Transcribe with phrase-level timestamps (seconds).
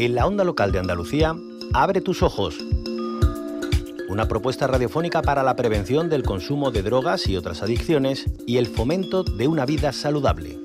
[0.00, 1.36] En la onda local de Andalucía,
[1.74, 2.58] Abre tus ojos.
[4.08, 8.66] Una propuesta radiofónica para la prevención del consumo de drogas y otras adicciones y el
[8.66, 10.59] fomento de una vida saludable.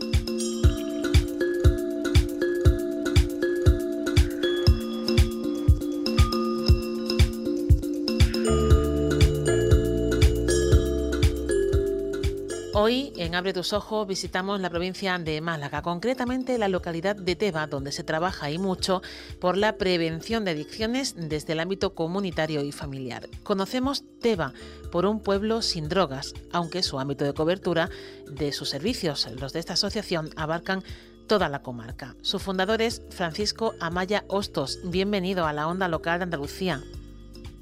[12.86, 17.66] Hoy en Abre tus ojos visitamos la provincia de Málaga, concretamente la localidad de Teba,
[17.66, 19.02] donde se trabaja y mucho
[19.40, 23.28] por la prevención de adicciones desde el ámbito comunitario y familiar.
[23.42, 24.54] Conocemos Teba
[24.92, 27.90] por un pueblo sin drogas, aunque su ámbito de cobertura
[28.30, 30.84] de sus servicios, los de esta asociación, abarcan
[31.26, 32.16] toda la comarca.
[32.22, 34.78] Su fundador es Francisco Amaya Hostos.
[34.84, 36.84] Bienvenido a la onda local de Andalucía.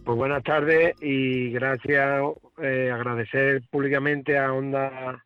[0.06, 2.22] Pues buenas tardes y gracias,
[2.62, 5.24] eh, agradecer públicamente a Onda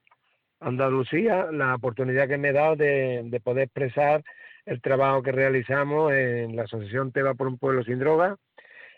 [0.60, 4.24] Andalucía la oportunidad que me he dado de, poder expresar
[4.68, 8.38] el trabajo que realizamos en la Asociación Teba por un Pueblo Sin Droga.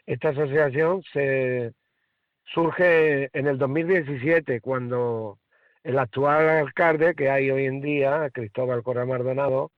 [0.05, 1.71] Esta asociación se
[2.43, 5.39] surge en el 2017 cuando
[5.85, 9.71] el actual alcalde que hay hoy en día, Cristóbal Correa Mardonado,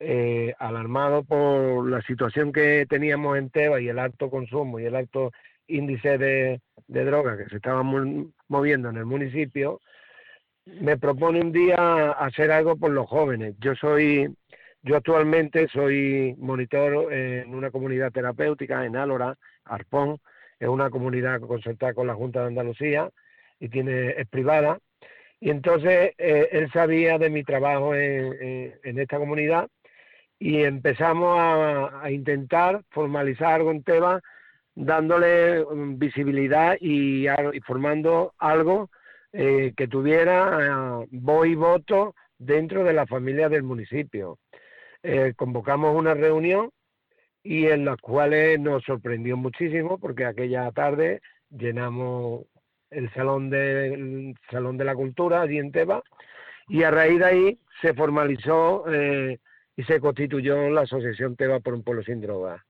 [0.00, 4.94] eh, alarmado por la situación que teníamos en Teba y el alto consumo y el
[4.94, 5.32] alto
[5.66, 9.80] índice de, de droga que se estaba moviendo en el municipio,
[10.64, 13.56] me propone un día hacer algo por los jóvenes.
[13.58, 14.28] Yo soy,
[14.82, 20.18] yo actualmente soy monitor en una comunidad terapéutica en Álora, Arpón,
[20.60, 23.10] es una comunidad concertada con la Junta de Andalucía
[23.58, 24.78] y tiene, es privada.
[25.40, 29.68] Y entonces eh, él sabía de mi trabajo en esta comunidad
[30.38, 34.20] y empezamos a, intentar formalizar algo en Teba,
[34.74, 37.26] dándole mm, visibilidad y,
[37.66, 38.90] formando algo
[39.32, 44.38] eh, que tuviera eh, voz y voto dentro de la familia del municipio.
[45.02, 46.70] Eh, convocamos una reunión
[47.42, 51.20] y en las cuales nos sorprendió muchísimo porque aquella tarde
[51.50, 52.44] llenamos
[52.90, 56.02] el salón de, salón de la cultura allí en Teba
[56.68, 58.84] y a raíz de ahí se formalizó
[59.78, 62.60] y se constituyó la Asociación Teba por un pueblo sin drogas.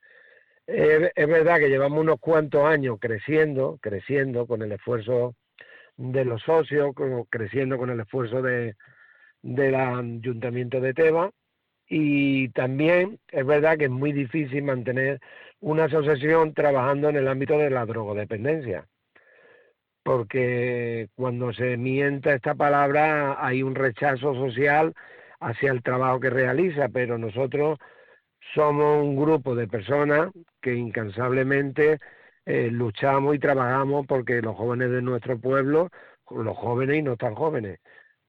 [0.67, 5.35] es verdad que llevamos unos cuantos años creciendo, creciendo con el esfuerzo
[5.97, 6.95] de los socios,
[7.31, 8.77] creciendo con el esfuerzo de,
[9.41, 11.31] del Ayuntamiento de Teba
[11.89, 15.19] y también es verdad que es muy difícil mantener
[15.61, 18.87] una asociación trabajando en el ámbito de la drogodependencia,
[20.03, 24.93] porque cuando se mienta esta palabra hay un rechazo social
[25.41, 27.79] hacia el trabajo que realiza, pero nosotros
[28.55, 31.99] somos un grupo de personas que incansablemente
[32.47, 35.91] eh, luchamos y trabajamos porque los jóvenes de nuestro pueblo,
[36.31, 37.79] los jóvenes y no tan jóvenes,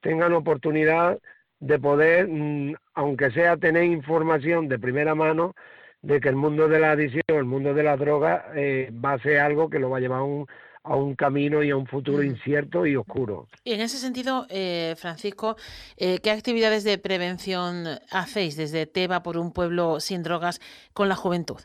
[0.00, 1.18] tengan oportunidad
[1.60, 5.54] de poder, mm, aunque sea tener información de primera mano,
[6.02, 9.18] de que el mundo de la adicción, el mundo de la droga, eh, va a
[9.20, 10.46] ser algo que lo va a llevar un,
[10.82, 13.48] a un camino y a un futuro incierto y oscuro.
[13.64, 15.56] Y en ese sentido, eh, Francisco,
[15.96, 20.60] eh, ¿qué actividades de prevención hacéis desde Teba por un pueblo sin drogas
[20.92, 21.58] con la juventud?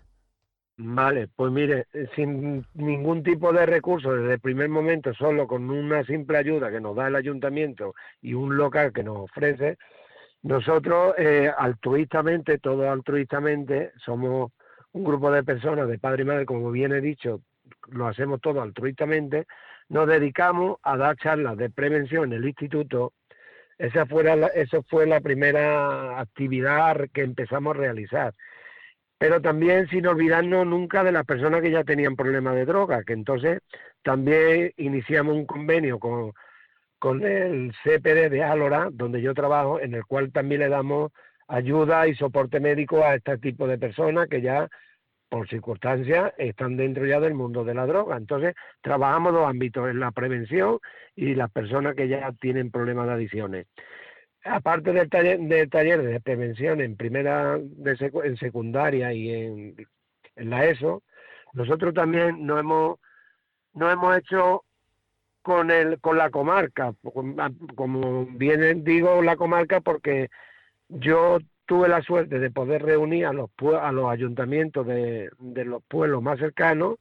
[0.77, 5.69] Vale, pues mire, eh, sin ningún tipo de recursos desde el primer momento, solo con
[5.69, 9.77] una simple ayuda que nos da el ayuntamiento y un local que nos ofrece,
[10.41, 11.15] nosotros
[11.57, 14.51] altruistamente, todo altruistamente, somos
[14.91, 17.41] un grupo de personas, de padre y madre, como bien he dicho,
[17.87, 19.45] lo hacemos todo altruistamente,
[19.89, 23.13] nos dedicamos a dar charlas de prevención en el instituto.
[23.77, 28.33] Esa fue la, eso fue la primera actividad que empezamos a realizar.
[29.17, 33.13] Pero también sin olvidarnos nunca de las personas que ya tenían problemas de droga, que
[33.13, 33.59] entonces
[34.03, 36.33] también iniciamos un convenio con,
[36.99, 41.11] con el CPD de Álora, donde yo trabajo, en el cual también le damos
[41.47, 44.67] ayuda y soporte médico a este tipo de personas que ya
[45.35, 48.15] por circunstancias, están dentro ya del mundo de la droga.
[48.15, 50.79] Entonces, trabajamos dos ámbitos, en la prevención
[51.13, 53.67] y las personas que ya tienen problemas de adicciones.
[54.45, 59.75] Aparte del taller, del taller de prevención en primera, de en secundaria y en,
[60.37, 61.03] en la ESO,
[61.51, 62.99] nosotros también nos hemos,
[63.73, 64.63] no hemos hecho
[65.41, 66.93] con el con la comarca,
[67.75, 70.29] como bien digo la comarca porque
[70.87, 73.49] yo tuve la suerte de poder reunir a los,
[73.81, 76.95] a los ayuntamientos de, los pueblos más cercanos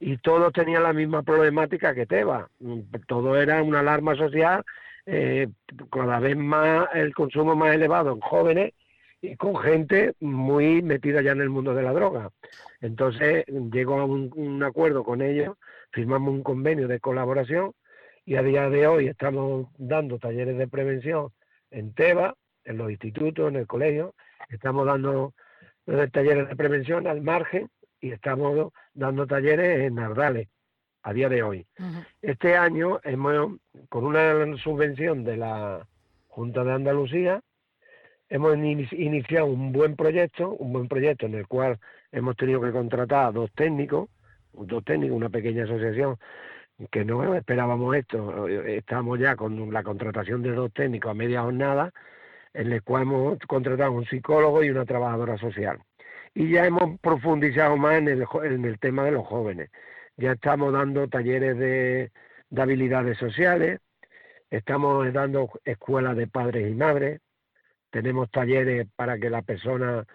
[0.00, 2.48] y todos tenían la misma problemática que Teba.
[3.06, 4.64] Todo era una alarma social,
[5.06, 5.48] eh,
[5.90, 8.72] cada vez más el consumo más elevado en jóvenes
[9.22, 12.30] y con gente muy metida ya en el mundo de la droga.
[12.80, 15.56] Entonces llegó a un, un acuerdo con ellos,
[15.90, 17.72] firmamos un convenio de colaboración
[18.26, 21.28] y a día de hoy estamos dando talleres de prevención
[21.70, 22.34] en Teba,
[22.64, 24.14] en los institutos, en el colegio,
[24.48, 25.34] estamos dando
[26.12, 27.68] talleres de prevención al margen
[28.00, 30.48] y estamos dando talleres en Nardales
[31.02, 31.66] a día de hoy.
[32.22, 33.58] Este año hemos,
[33.88, 35.86] con una subvención de la
[36.28, 37.40] Junta de Andalucía,
[38.28, 41.78] hemos iniciado un buen proyecto, un buen proyecto en el cual
[42.10, 44.08] hemos tenido que contratar a dos técnicos,
[44.52, 46.16] dos técnicos, una pequeña asociación
[46.90, 51.92] que no esperábamos esto, estamos ya con la contratación de dos técnicos a media jornada,
[52.54, 55.78] en el cual hemos contratado un psicólogo y una trabajadora social.
[56.34, 59.70] Y ya hemos profundizado más en el, en el tema de los jóvenes.
[60.16, 62.12] Ya estamos dando talleres de,
[62.50, 63.80] de habilidades sociales,
[64.50, 67.20] estamos dando escuelas de padres y madres,
[67.90, 70.06] tenemos talleres para que las personas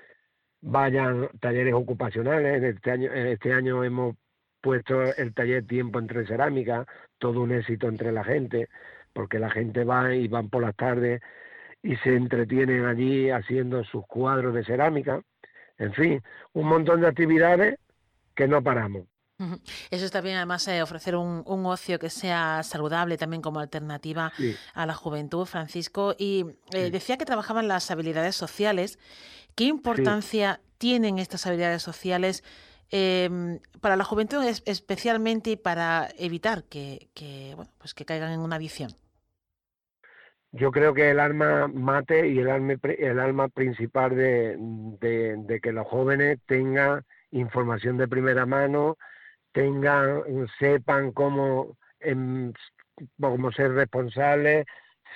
[0.62, 2.64] vayan, talleres ocupacionales.
[2.64, 4.16] Este este año hemos
[4.62, 6.86] puesto el taller Tiempo entre Cerámica,
[7.18, 8.68] todo un éxito entre la gente,
[9.14, 11.22] porque la gente va y van por las tardes
[11.82, 15.22] y se entretienen allí haciendo sus cuadros de cerámica.
[15.78, 16.22] En fin,
[16.54, 17.80] un montón de actividades
[18.36, 19.06] que no paramos.
[19.90, 24.34] Eso está bien, además, eh, ofrecer un, ocio que sea saludable también como alternativa
[24.74, 26.14] a la juventud, Francisco.
[26.18, 29.00] Y eh, decía que trabajaban las habilidades sociales.
[29.56, 32.44] ¿Qué importancia tienen estas habilidades sociales
[32.92, 37.08] em, para la juventud, especialmente para evitar que,
[37.56, 38.94] bueno, pues que caigan en una adicción?
[40.52, 44.58] Yo creo que el alma mate y el alma, el alma principal de,
[45.00, 48.98] de que los jóvenes tengan información de primera mano,
[49.52, 50.24] tengan,
[50.60, 52.54] sepan cómo, em,
[53.20, 54.66] cómo ser responsables,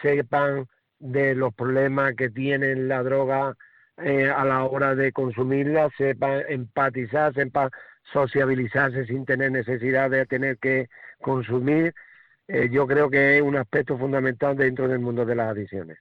[0.01, 0.67] sepan
[0.99, 3.55] de los problemas que tienen la droga
[3.97, 7.69] eh, a la hora de consumirla, sepan empatizar, sepan
[8.11, 10.89] sociabilizarse sin tener necesidad de tener que
[11.21, 11.93] consumir
[12.47, 15.97] eh, yo creo que es un aspecto fundamental dentro del mundo de las adicciones.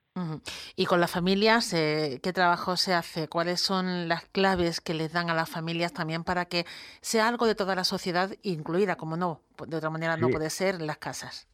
[0.74, 3.28] Y con las familias, eh, ¿qué trabajo se hace?
[3.28, 6.64] ¿Cuáles son las claves que les dan a las familias también para que
[7.00, 10.80] sea algo de toda la sociedad incluida, como no, de otra manera no puede ser,
[10.80, 11.48] las casas?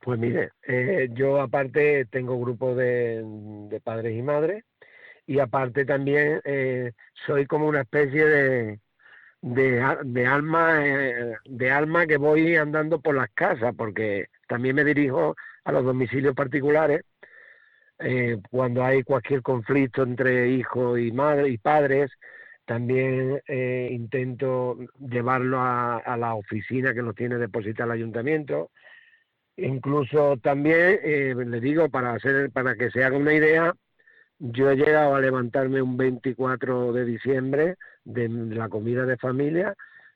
[0.00, 3.22] Pues mire, eh, yo aparte tengo grupo de,
[3.68, 4.64] de, padres y madres
[5.26, 6.40] y aparte también
[7.26, 8.80] soy como una especie de,
[9.46, 14.84] de, de alma eh, de alma que voy andando por las casas porque también me
[14.84, 17.02] dirijo a los domicilios particulares
[18.00, 22.10] eh, cuando hay cualquier conflicto entre hijos y madre y padres
[22.64, 28.72] también eh, intento llevarlo a, a, la oficina que nos tiene depositar el ayuntamiento.
[29.56, 33.72] Incluso también le digo para hacer para que se haga una idea
[34.38, 39.74] yo he llegado a levantarme un 24 de diciembre de la comida de familia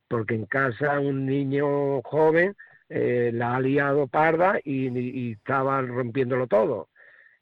[0.08, 2.54] porque en casa un niño joven
[2.88, 6.88] eh, la ha liado parda y, estaba rompiéndolo todo.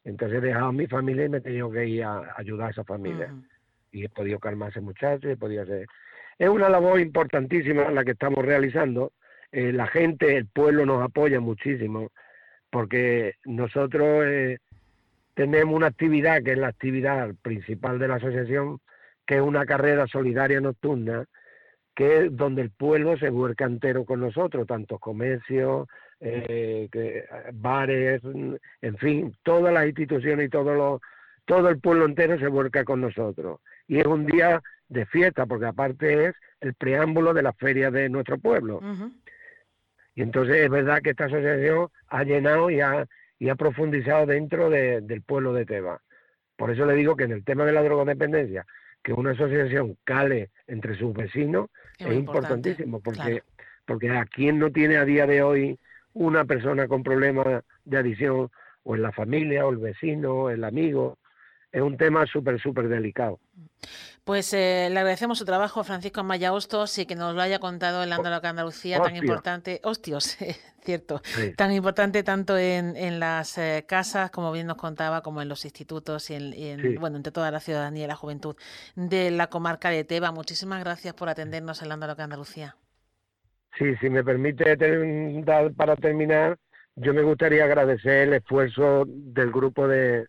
[0.05, 2.71] Entonces he dejado a mi familia y me he tenido que ir a, ayudar a
[2.71, 3.35] esa familia.
[3.91, 5.87] Y he podido calmar a ese muchacho, he podido hacer...
[6.39, 9.13] Es una labor importantísima la que estamos realizando.
[9.51, 12.13] Eh, la gente, el pueblo nos apoya muchísimo
[12.71, 14.25] porque nosotros...
[14.27, 14.59] Eh,
[15.39, 18.81] tenemos una actividad que es la actividad principal de la asociación,
[19.25, 21.27] que es una carrera solidaria nocturna,
[21.95, 25.87] que es donde el pueblo se vuelca entero con nosotros, tanto comercios,
[26.19, 26.89] eh,
[27.53, 31.01] bares, en fin, todas las instituciones y todo, lo,
[31.45, 33.61] todo el pueblo entero se vuelca con nosotros.
[33.87, 38.09] Y es un día de fiesta, porque aparte es el preámbulo de la feria de
[38.09, 38.81] nuestro pueblo.
[40.17, 43.07] Y entonces es verdad que esta asociación ha llenado y ha,
[43.39, 46.01] y ha profundizado dentro del pueblo de Teba.
[46.57, 48.67] Por eso le digo que en el tema de la drogodependencia,
[49.03, 53.43] que una asociación cale entre sus vecinos es, importantísimo, porque,
[53.87, 55.79] porque a quien no tiene a día de hoy
[56.15, 58.51] una persona con problemas de adicción,
[58.83, 61.19] o en la familia, o el vecino, o el amigo,
[61.73, 63.41] es un tema súper, súper delicado.
[64.25, 67.61] Pues eh, le agradecemos su trabajo a Francisco Amaya Hostos y que nos lo haya
[67.61, 70.37] contado el Andaloca Andalucía tan importante, hostios,
[70.83, 71.23] cierto,
[71.57, 76.29] tan importante tanto en, las eh, casas, como bien nos contaba, como en los institutos
[76.31, 78.55] y en, bueno, entre toda la ciudadanía y la juventud
[78.97, 80.31] de la comarca de Teba.
[80.31, 82.77] Muchísimas gracias por atendernos en Andaloca Andalucía.
[83.79, 84.77] Sí, si me permite
[85.75, 86.59] para terminar,
[86.97, 90.27] yo me gustaría agradecer el esfuerzo del grupo de,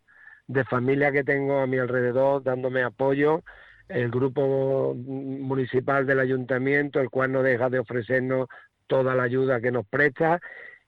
[0.50, 3.44] de familia que tengo a mi alrededor dándome apoyo.
[3.88, 8.48] El grupo municipal del ayuntamiento, el cual no deja de ofrecernos
[8.88, 10.40] toda la ayuda que nos presta.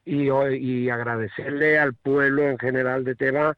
[0.04, 3.56] Y, y agradecerle al pueblo en general de Teba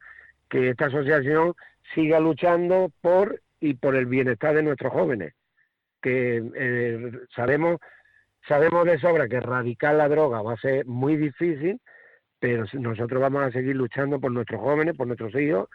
[0.50, 1.54] que esta asociación
[1.94, 5.32] siga luchando por y por el bienestar de nuestros jóvenes,
[6.02, 7.78] que eh, sabemos
[8.46, 11.80] sabemos de sobra que erradicar la droga va a ser muy difícil,
[12.38, 15.70] pero nosotros vamos a seguir luchando por nuestros jóvenes, por nuestros hijos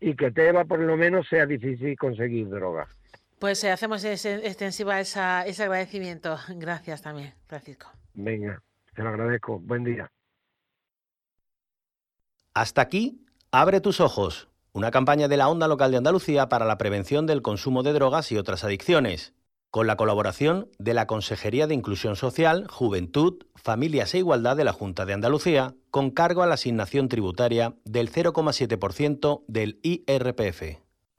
[0.00, 2.88] y que Teba por lo menos sea difícil conseguir droga.
[3.38, 6.36] Pues eh, hacemos extensiva esa, ese agradecimiento.
[6.48, 7.90] Gracias también, Francisco.
[8.14, 8.62] Venga,
[8.94, 9.58] te lo agradezco.
[9.60, 10.10] Buen día.
[12.54, 16.78] Hasta aquí, abre tus ojos, una campaña de la Onda Local de Andalucía para la
[16.78, 19.34] prevención del consumo de drogas y otras adicciones,
[19.74, 24.72] con la colaboración de la Consejería de Inclusión Social, Juventud, Familias e Igualdad de la
[24.72, 30.83] Junta de Andalucía, con cargo a la asignación tributaria del 0,7% del IRPF.